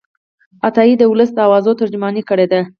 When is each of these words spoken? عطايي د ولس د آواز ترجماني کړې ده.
عطايي 0.67 0.93
د 0.97 1.03
ولس 1.11 1.29
د 1.33 1.37
آواز 1.47 1.65
ترجماني 1.81 2.21
کړې 2.29 2.45
ده. 2.51 2.61